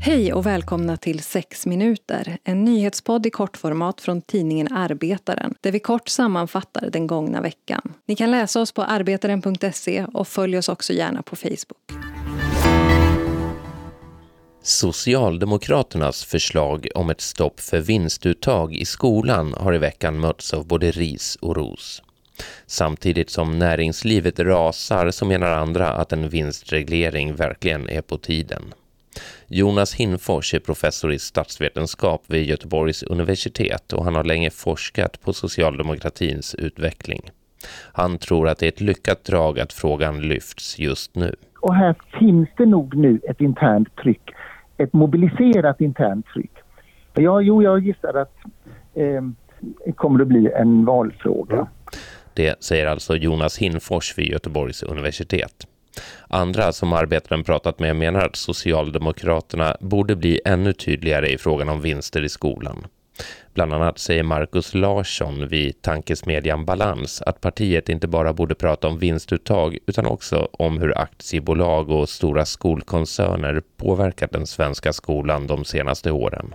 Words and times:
Hej 0.00 0.32
och 0.32 0.46
välkomna 0.46 0.96
till 0.96 1.22
6 1.22 1.66
minuter, 1.66 2.38
en 2.44 2.64
nyhetspodd 2.64 3.26
i 3.26 3.30
kortformat 3.30 4.00
från 4.00 4.22
tidningen 4.22 4.72
Arbetaren 4.72 5.54
där 5.60 5.72
vi 5.72 5.80
kort 5.80 6.08
sammanfattar 6.08 6.90
den 6.90 7.06
gångna 7.06 7.40
veckan. 7.40 7.92
Ni 8.06 8.16
kan 8.16 8.30
läsa 8.30 8.60
oss 8.60 8.72
på 8.72 8.82
arbetaren.se 8.82 10.04
och 10.04 10.28
följ 10.28 10.58
oss 10.58 10.68
också 10.68 10.92
gärna 10.92 11.22
på 11.22 11.36
Facebook. 11.36 12.03
Socialdemokraternas 14.66 16.24
förslag 16.24 16.86
om 16.94 17.10
ett 17.10 17.20
stopp 17.20 17.60
för 17.60 17.80
vinstuttag 17.80 18.74
i 18.74 18.84
skolan 18.84 19.54
har 19.56 19.74
i 19.74 19.78
veckan 19.78 20.20
mötts 20.20 20.54
av 20.54 20.66
både 20.66 20.90
ris 20.90 21.36
och 21.36 21.56
ros. 21.56 22.02
Samtidigt 22.66 23.30
som 23.30 23.58
näringslivet 23.58 24.40
rasar 24.40 25.10
så 25.10 25.24
menar 25.24 25.50
andra 25.50 25.88
att 25.88 26.12
en 26.12 26.28
vinstreglering 26.28 27.34
verkligen 27.34 27.88
är 27.88 28.00
på 28.00 28.18
tiden. 28.18 28.62
Jonas 29.46 29.94
Hinfors 29.94 30.54
är 30.54 30.60
professor 30.60 31.12
i 31.12 31.18
statsvetenskap 31.18 32.22
vid 32.26 32.46
Göteborgs 32.46 33.02
universitet 33.02 33.92
och 33.92 34.04
han 34.04 34.14
har 34.14 34.24
länge 34.24 34.50
forskat 34.50 35.20
på 35.20 35.32
socialdemokratins 35.32 36.54
utveckling. 36.54 37.30
Han 37.92 38.18
tror 38.18 38.48
att 38.48 38.58
det 38.58 38.66
är 38.66 38.72
ett 38.72 38.80
lyckat 38.80 39.24
drag 39.24 39.60
att 39.60 39.72
frågan 39.72 40.20
lyfts 40.20 40.78
just 40.78 41.14
nu. 41.14 41.36
Och 41.60 41.74
här 41.74 41.94
finns 42.18 42.48
det 42.56 42.66
nog 42.66 42.96
nu 42.96 43.20
ett 43.28 43.40
internt 43.40 43.96
tryck, 43.96 44.30
ett 44.76 44.92
mobiliserat 44.92 45.80
internt 45.80 46.26
tryck. 46.26 46.52
Ja, 47.14 47.40
jo, 47.40 47.62
jag 47.62 47.86
gissar 47.86 48.14
att 48.14 48.34
eh, 48.94 49.22
det 49.86 49.92
kommer 49.92 50.20
att 50.20 50.28
bli 50.28 50.52
en 50.52 50.84
valfråga. 50.84 51.66
Det 52.34 52.64
säger 52.64 52.86
alltså 52.86 53.16
Jonas 53.16 53.58
Hinfors 53.58 54.18
vid 54.18 54.28
Göteborgs 54.28 54.82
universitet. 54.82 55.66
Andra 56.28 56.72
som 56.72 56.92
arbetaren 56.92 57.44
pratat 57.44 57.78
med 57.78 57.96
menar 57.96 58.20
att 58.20 58.36
Socialdemokraterna 58.36 59.76
borde 59.80 60.16
bli 60.16 60.40
ännu 60.44 60.72
tydligare 60.72 61.28
i 61.28 61.38
frågan 61.38 61.68
om 61.68 61.80
vinster 61.80 62.22
i 62.22 62.28
skolan. 62.28 62.86
Bland 63.54 63.74
annat 63.74 63.98
säger 63.98 64.22
Markus 64.22 64.74
Larsson 64.74 65.48
vid 65.48 65.82
tankesmedjan 65.82 66.64
Balans 66.64 67.22
att 67.22 67.40
partiet 67.40 67.88
inte 67.88 68.06
bara 68.08 68.32
borde 68.32 68.54
prata 68.54 68.88
om 68.88 68.98
vinstuttag 68.98 69.78
utan 69.86 70.06
också 70.06 70.48
om 70.52 70.78
hur 70.78 70.98
aktiebolag 70.98 71.90
och 71.90 72.08
stora 72.08 72.44
skolkoncerner 72.44 73.62
påverkat 73.76 74.32
den 74.32 74.46
svenska 74.46 74.92
skolan 74.92 75.46
de 75.46 75.64
senaste 75.64 76.10
åren. 76.10 76.54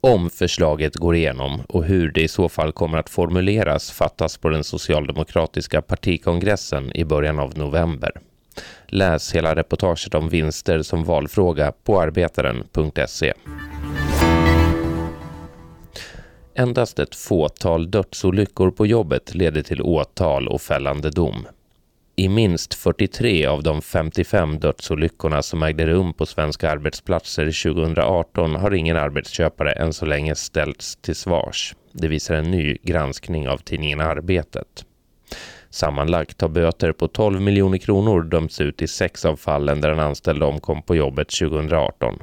Om 0.00 0.30
förslaget 0.30 0.96
går 0.96 1.14
igenom 1.14 1.60
och 1.68 1.84
hur 1.84 2.12
det 2.12 2.22
i 2.22 2.28
så 2.28 2.48
fall 2.48 2.72
kommer 2.72 2.98
att 2.98 3.10
formuleras 3.10 3.90
fattas 3.90 4.36
på 4.36 4.48
den 4.48 4.64
socialdemokratiska 4.64 5.82
partikongressen 5.82 6.96
i 6.96 7.04
början 7.04 7.38
av 7.38 7.58
november. 7.58 8.12
Läs 8.86 9.34
hela 9.34 9.56
reportaget 9.56 10.14
om 10.14 10.28
vinster 10.28 10.82
som 10.82 11.04
valfråga 11.04 11.72
på 11.84 12.00
arbetaren.se. 12.00 13.32
Endast 16.56 16.98
ett 16.98 17.14
fåtal 17.14 17.90
dödsolyckor 17.90 18.70
på 18.70 18.86
jobbet 18.86 19.34
leder 19.34 19.62
till 19.62 19.82
åtal 19.82 20.48
och 20.48 20.62
fällande 20.62 21.10
dom. 21.10 21.46
I 22.16 22.28
minst 22.28 22.74
43 22.74 23.46
av 23.46 23.62
de 23.62 23.82
55 23.82 24.58
dödsolyckorna 24.58 25.42
som 25.42 25.62
ägde 25.62 25.86
rum 25.86 26.12
på 26.12 26.26
svenska 26.26 26.70
arbetsplatser 26.70 27.44
2018 27.44 28.56
har 28.56 28.74
ingen 28.74 28.96
arbetsköpare 28.96 29.72
än 29.72 29.92
så 29.92 30.06
länge 30.06 30.34
ställts 30.34 30.96
till 30.96 31.16
svars. 31.16 31.74
Det 31.92 32.08
visar 32.08 32.34
en 32.34 32.50
ny 32.50 32.76
granskning 32.82 33.48
av 33.48 33.58
tidningen 33.58 34.00
Arbetet. 34.00 34.84
Sammanlagt 35.70 36.40
har 36.40 36.48
böter 36.48 36.92
på 36.92 37.08
12 37.08 37.40
miljoner 37.40 37.78
kronor 37.78 38.22
dömts 38.22 38.60
ut 38.60 38.82
i 38.82 38.88
sex 38.88 39.24
av 39.24 39.36
fallen 39.36 39.80
där 39.80 39.90
en 39.90 40.00
anställd 40.00 40.42
omkom 40.42 40.82
på 40.82 40.96
jobbet 40.96 41.28
2018. 41.28 42.18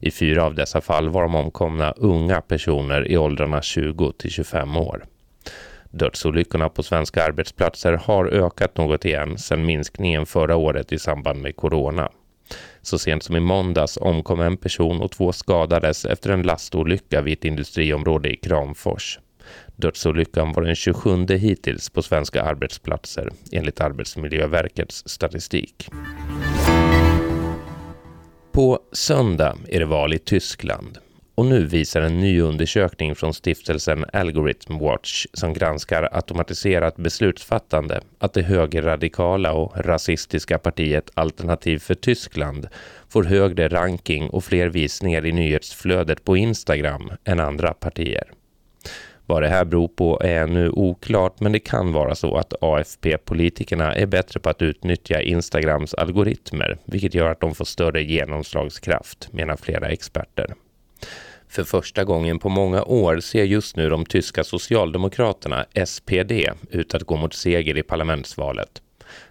I 0.00 0.10
fyra 0.10 0.44
av 0.44 0.54
dessa 0.54 0.80
fall 0.80 1.08
var 1.08 1.22
de 1.22 1.34
omkomna 1.34 1.92
unga 1.96 2.40
personer 2.40 3.08
i 3.08 3.16
åldrarna 3.16 3.62
20 3.62 4.12
till 4.12 4.30
25 4.30 4.76
år. 4.76 5.04
Dödsolyckorna 5.90 6.68
på 6.68 6.82
svenska 6.82 7.24
arbetsplatser 7.24 7.92
har 7.92 8.26
ökat 8.26 8.76
något 8.76 9.04
igen 9.04 9.38
sedan 9.38 9.66
minskningen 9.66 10.26
förra 10.26 10.56
året 10.56 10.92
i 10.92 10.98
samband 10.98 11.42
med 11.42 11.56
corona. 11.56 12.10
Så 12.82 12.98
sent 12.98 13.22
som 13.22 13.36
i 13.36 13.40
måndags 13.40 13.96
omkom 14.00 14.40
en 14.40 14.56
person 14.56 15.02
och 15.02 15.10
två 15.10 15.32
skadades 15.32 16.04
efter 16.04 16.30
en 16.30 16.42
lastolycka 16.42 17.22
vid 17.22 17.38
ett 17.38 17.44
industriområde 17.44 18.32
i 18.32 18.36
Kramfors. 18.36 19.18
Dödsolyckan 19.76 20.52
var 20.52 20.62
den 20.62 20.74
27 20.74 21.26
hittills 21.26 21.90
på 21.90 22.02
svenska 22.02 22.42
arbetsplatser 22.42 23.30
enligt 23.52 23.80
Arbetsmiljöverkets 23.80 25.08
statistik. 25.08 25.88
På 28.56 28.78
söndag 28.92 29.56
är 29.68 29.78
det 29.78 29.86
val 29.86 30.14
i 30.14 30.18
Tyskland 30.18 30.98
och 31.34 31.46
nu 31.46 31.66
visar 31.66 32.00
en 32.00 32.20
ny 32.20 32.40
undersökning 32.40 33.14
från 33.14 33.34
stiftelsen 33.34 34.04
Algorithm 34.12 34.78
Watch 34.78 35.26
som 35.32 35.54
granskar 35.54 36.08
automatiserat 36.12 36.96
beslutsfattande 36.96 38.00
att 38.18 38.32
det 38.32 38.42
högerradikala 38.42 39.52
och 39.52 39.72
rasistiska 39.76 40.58
partiet 40.58 41.10
Alternativ 41.14 41.78
för 41.78 41.94
Tyskland 41.94 42.68
får 43.08 43.24
högre 43.24 43.68
ranking 43.68 44.30
och 44.30 44.44
fler 44.44 44.68
visningar 44.68 45.26
i 45.26 45.32
nyhetsflödet 45.32 46.24
på 46.24 46.36
Instagram 46.36 47.12
än 47.24 47.40
andra 47.40 47.74
partier. 47.74 48.35
Vad 49.26 49.42
det 49.42 49.48
här 49.48 49.64
beror 49.64 49.88
på 49.88 50.20
är 50.24 50.42
ännu 50.42 50.70
oklart 50.70 51.40
men 51.40 51.52
det 51.52 51.58
kan 51.58 51.92
vara 51.92 52.14
så 52.14 52.36
att 52.36 52.54
AFP-politikerna 52.60 53.94
är 53.94 54.06
bättre 54.06 54.40
på 54.40 54.50
att 54.50 54.62
utnyttja 54.62 55.22
Instagrams 55.22 55.94
algoritmer 55.94 56.78
vilket 56.84 57.14
gör 57.14 57.30
att 57.30 57.40
de 57.40 57.54
får 57.54 57.64
större 57.64 58.02
genomslagskraft, 58.02 59.28
menar 59.32 59.56
flera 59.56 59.88
experter. 59.88 60.54
För 61.48 61.64
första 61.64 62.04
gången 62.04 62.38
på 62.38 62.48
många 62.48 62.84
år 62.84 63.20
ser 63.20 63.44
just 63.44 63.76
nu 63.76 63.88
de 63.88 64.06
tyska 64.06 64.44
socialdemokraterna, 64.44 65.66
SPD, 65.86 66.32
ut 66.70 66.94
att 66.94 67.02
gå 67.02 67.16
mot 67.16 67.34
seger 67.34 67.76
i 67.76 67.82
parlamentsvalet. 67.82 68.82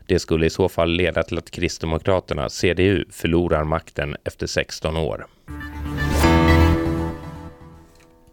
Det 0.07 0.19
skulle 0.19 0.45
i 0.45 0.49
så 0.49 0.69
fall 0.69 0.91
leda 0.91 1.23
till 1.23 1.37
att 1.37 1.51
Kristdemokraterna, 1.51 2.49
CDU, 2.49 3.05
förlorar 3.11 3.63
makten 3.63 4.15
efter 4.23 4.47
16 4.47 4.97
år. 4.97 5.25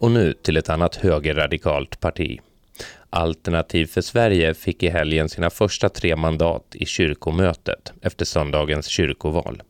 Och 0.03 0.11
nu 0.11 0.33
till 0.33 0.57
ett 0.57 0.69
annat 0.69 0.97
högerradikalt 0.97 2.01
parti. 2.01 2.41
Alternativ 3.11 3.87
för 3.87 4.01
Sverige 4.01 4.55
fick 4.55 4.83
i 4.83 4.89
helgen 4.89 5.29
sina 5.29 5.51
första 5.51 5.89
tre 5.89 6.17
mandat 6.17 6.67
i 6.73 6.87
kyrkomötet 6.87 7.93
efter 8.03 8.25
söndagens 8.25 8.87
kyrkoval. 8.87 9.63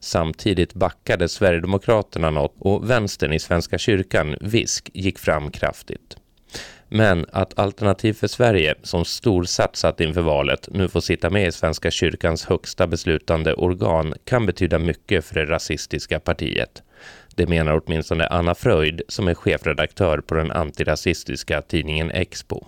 Samtidigt 0.00 0.74
backade 0.74 1.28
Sverigedemokraterna 1.28 2.30
något 2.30 2.54
och 2.58 2.90
vänstern 2.90 3.32
i 3.32 3.38
Svenska 3.38 3.78
kyrkan, 3.78 4.36
VISK, 4.40 4.90
gick 4.94 5.18
fram 5.18 5.50
kraftigt. 5.50 6.16
Men 6.88 7.26
att 7.32 7.58
Alternativ 7.58 8.12
för 8.12 8.26
Sverige, 8.26 8.74
som 8.82 9.04
storsatsat 9.04 10.00
inför 10.00 10.22
valet, 10.22 10.68
nu 10.70 10.88
får 10.88 11.00
sitta 11.00 11.30
med 11.30 11.46
i 11.46 11.52
Svenska 11.52 11.90
kyrkans 11.90 12.46
högsta 12.46 12.86
beslutande 12.86 13.54
organ 13.54 14.14
kan 14.24 14.46
betyda 14.46 14.78
mycket 14.78 15.24
för 15.24 15.34
det 15.34 15.44
rasistiska 15.44 16.20
partiet. 16.20 16.82
Det 17.36 17.48
menar 17.48 17.80
åtminstone 17.84 18.26
Anna 18.26 18.54
Fröjd 18.54 19.02
som 19.08 19.28
är 19.28 19.34
chefredaktör 19.34 20.18
på 20.18 20.34
den 20.34 20.50
antirasistiska 20.50 21.62
tidningen 21.62 22.10
Expo. 22.10 22.64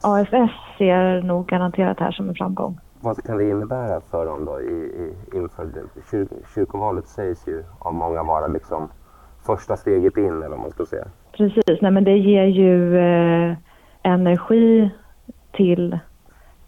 AFS 0.00 0.52
ser 0.78 1.22
nog 1.22 1.48
garanterat 1.48 1.98
det 1.98 2.04
här 2.04 2.12
som 2.12 2.28
en 2.28 2.34
framgång. 2.34 2.78
Vad 3.00 3.24
kan 3.24 3.38
det 3.38 3.50
innebära 3.50 4.00
för 4.10 4.26
dem 4.26 4.44
då 4.44 4.60
i, 4.60 4.64
i, 4.64 5.14
inför 5.36 5.70
kyr, 6.10 6.28
kyrkovalet 6.54 7.08
sägs 7.08 7.48
ju 7.48 7.64
av 7.78 7.94
många 7.94 8.22
vara 8.22 8.46
liksom 8.46 8.88
första 9.48 9.76
steget 9.76 10.16
in 10.16 10.42
eller 10.42 10.48
vad 10.48 10.58
man 10.58 10.70
ska 10.70 10.84
säga. 10.84 11.06
Precis, 11.32 11.80
nej 11.80 11.90
men 11.90 12.04
det 12.04 12.16
ger 12.16 12.44
ju 12.44 12.98
eh, 12.98 13.56
energi 14.02 14.90
till 15.52 15.98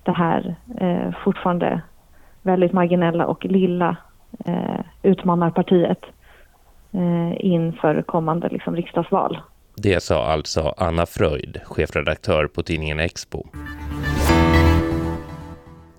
det 0.03 0.13
här 0.13 0.57
eh, 0.81 1.15
fortfarande 1.25 1.83
väldigt 2.43 2.73
marginella 2.73 3.27
och 3.27 3.45
lilla 3.45 3.97
eh, 4.45 4.81
utmanarpartiet 5.03 6.03
eh, 6.93 7.47
inför 7.47 8.03
kommande 8.03 8.49
liksom, 8.49 8.77
riksdagsval. 8.77 9.39
Det 9.77 10.03
sa 10.03 10.27
alltså 10.27 10.75
Anna 10.77 11.07
Fröjd, 11.07 11.61
chefredaktör 11.65 12.47
på 12.47 12.63
tidningen 12.63 13.01
Expo. 13.01 13.45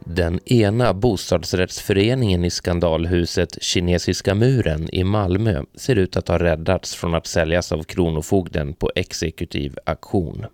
Den 0.06 0.40
ena 0.46 0.94
bostadsrättsföreningen 0.94 2.46
i 2.46 2.50
skandalhuset 2.50 3.64
Kinesiska 3.64 4.36
muren 4.36 4.90
i 4.96 5.04
Malmö 5.04 5.64
ser 5.76 5.96
ut 5.96 6.18
att 6.18 6.28
ha 6.28 6.40
räddats 6.40 6.96
från 6.96 7.16
att 7.16 7.28
säljas 7.28 7.72
av 7.72 7.84
Kronofogden 7.84 8.74
på 8.74 8.92
exekutiv 8.96 9.78
auktion. 9.86 10.46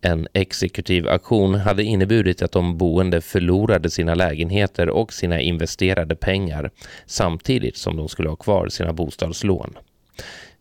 En 0.00 0.28
exekutiv 0.32 1.08
auktion 1.08 1.54
hade 1.54 1.82
inneburit 1.82 2.42
att 2.42 2.52
de 2.52 2.78
boende 2.78 3.20
förlorade 3.20 3.90
sina 3.90 4.14
lägenheter 4.14 4.88
och 4.88 5.12
sina 5.12 5.40
investerade 5.40 6.16
pengar 6.16 6.70
samtidigt 7.06 7.76
som 7.76 7.96
de 7.96 8.08
skulle 8.08 8.28
ha 8.28 8.36
kvar 8.36 8.68
sina 8.68 8.92
bostadslån. 8.92 9.78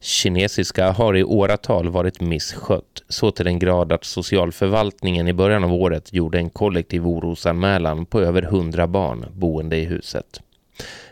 Kinesiska 0.02 0.92
har 0.92 1.18
i 1.18 1.24
åratal 1.24 1.90
varit 1.90 2.22
misskött, 2.22 3.04
så 3.10 3.32
till 3.32 3.46
den 3.46 3.60
grad 3.60 3.92
att 3.92 4.04
socialförvaltningen 4.04 5.28
i 5.28 5.34
början 5.34 5.64
av 5.64 5.74
året 5.74 6.14
gjorde 6.14 6.38
en 6.38 6.50
kollektiv 6.50 7.08
orosanmälan 7.08 8.06
på 8.06 8.22
över 8.22 8.42
hundra 8.42 8.88
barn 8.88 9.26
boende 9.34 9.78
i 9.78 9.86
huset. 9.86 10.42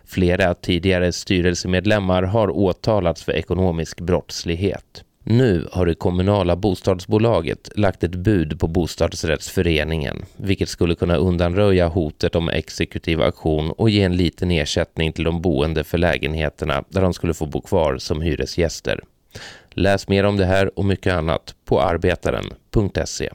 Flera 0.06 0.54
tidigare 0.54 1.12
styrelsemedlemmar 1.12 2.24
har 2.24 2.50
åtalats 2.50 3.24
för 3.24 3.32
ekonomisk 3.32 4.02
brottslighet. 4.02 5.04
Nu 5.30 5.68
har 5.72 5.86
det 5.86 5.96
kommunala 5.96 6.56
bostadsbolaget 6.56 7.70
lagt 7.76 8.04
ett 8.04 8.16
bud 8.16 8.60
på 8.60 8.68
bostadsrättsföreningen, 8.68 10.26
vilket 10.38 10.70
skulle 10.70 10.96
kunna 10.96 11.16
undanröja 11.16 11.88
hotet 11.88 12.36
om 12.36 12.50
exekutiv 12.50 13.22
aktion 13.22 13.72
och 13.72 13.90
ge 13.90 14.04
en 14.04 14.18
liten 14.18 14.52
ersättning 14.52 15.14
till 15.14 15.24
de 15.24 15.42
boende 15.42 15.84
för 15.84 15.98
lägenheterna 15.98 16.84
där 16.90 17.02
de 17.02 17.14
skulle 17.14 17.34
få 17.34 17.46
bo 17.46 17.62
kvar 17.62 17.98
som 17.98 18.22
hyresgäster. 18.22 19.04
Läs 19.70 20.08
mer 20.08 20.24
om 20.24 20.38
det 20.38 20.46
här 20.46 20.80
och 20.80 20.86
mycket 20.86 21.14
annat 21.14 21.56
på 21.66 21.82
arbetaren.se. 21.82 23.30